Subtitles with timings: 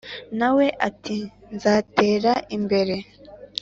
[0.39, 2.95] Nawe ati:”nzatera imbere”.